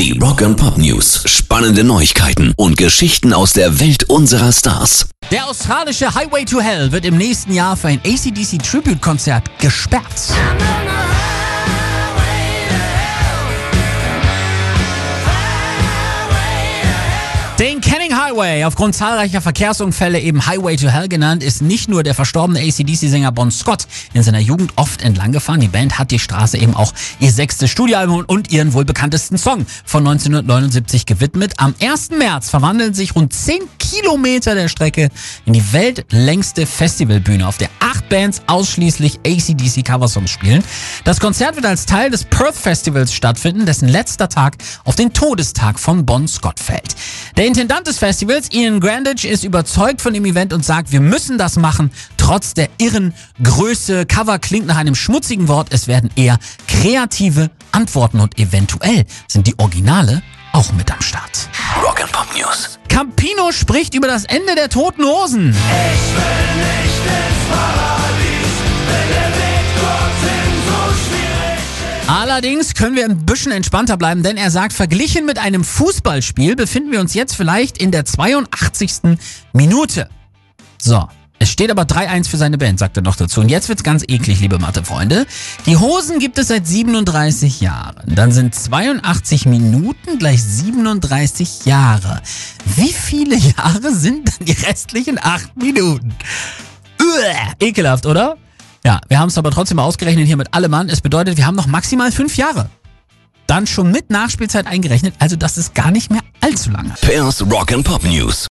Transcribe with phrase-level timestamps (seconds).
[0.00, 1.24] Die Rock and Pop News.
[1.26, 5.10] Spannende Neuigkeiten und Geschichten aus der Welt unserer Stars.
[5.30, 10.32] Der australische Highway to Hell wird im nächsten Jahr für ein ACDC Tribute-Konzert gesperrt.
[18.30, 23.32] Highway, aufgrund zahlreicher Verkehrsunfälle eben Highway to Hell genannt, ist nicht nur der verstorbene ACDC-Sänger
[23.32, 25.58] Bon Scott in seiner Jugend oft entlang gefahren.
[25.58, 29.66] Die Band hat die Straße eben auch ihr sechstes Studioalbum und ihren wohl bekanntesten Song
[29.84, 31.54] von 1979 gewidmet.
[31.56, 32.10] Am 1.
[32.10, 35.08] März verwandeln sich rund 10 Kilometer der Strecke
[35.46, 40.62] in die weltlängste Festivalbühne, auf der acht Bands ausschließlich ACDC Coversongs spielen.
[41.02, 45.80] Das Konzert wird als Teil des Perth Festivals stattfinden, dessen letzter Tag auf den Todestag
[45.80, 46.94] von Bon Scott fällt.
[47.36, 51.36] Der Intendant des Festivals, Ian Grandage, ist überzeugt von dem Event und sagt, wir müssen
[51.36, 54.06] das machen, trotz der irren Größe.
[54.06, 56.38] Cover klingt nach einem schmutzigen Wort, es werden eher
[56.68, 60.22] kreative Antworten und eventuell sind die Originale
[60.52, 61.48] auch mit am Start.
[61.82, 62.78] Rock and Pop News.
[62.88, 65.54] Campino spricht über das Ende der toten Hosen.
[72.06, 76.90] Allerdings können wir ein bisschen entspannter bleiben, denn er sagt, verglichen mit einem Fußballspiel befinden
[76.90, 79.16] wir uns jetzt vielleicht in der 82.
[79.52, 80.08] Minute.
[80.78, 81.08] So.
[81.42, 83.40] Es steht aber 3-1 für seine Band, sagt er noch dazu.
[83.40, 85.26] Und jetzt wird's ganz eklig, liebe Mathe-Freunde.
[85.64, 88.14] Die Hosen gibt es seit 37 Jahren.
[88.14, 92.20] Dann sind 82 Minuten gleich 37 Jahre.
[92.76, 96.14] Wie viele Jahre sind dann die restlichen 8 Minuten?
[97.00, 98.36] Uah, ekelhaft, oder?
[98.84, 100.90] Ja, wir haben es aber trotzdem mal ausgerechnet hier mit allem Mann.
[100.90, 102.68] Es bedeutet, wir haben noch maximal 5 Jahre.
[103.46, 106.94] Dann schon mit Nachspielzeit eingerechnet, also das ist gar nicht mehr allzu lange.
[107.00, 108.48] Pairs Rock and Pop News.